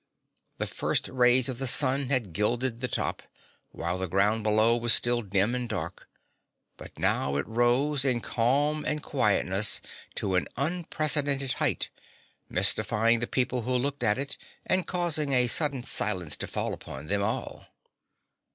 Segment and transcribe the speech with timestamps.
[0.57, 3.21] The first rays of the sun had gilded the top,
[3.69, 6.09] while the ground below was still dim and dark,
[6.75, 9.79] but now it rose in calm and quietness
[10.15, 11.91] to an unprecedented height,
[12.49, 17.05] mystifying the people who looked at it and causing a sudden silence to fall upon
[17.05, 17.67] them all.